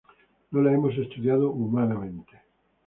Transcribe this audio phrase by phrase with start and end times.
[0.49, 2.33] No la hemos estudiado humanamente.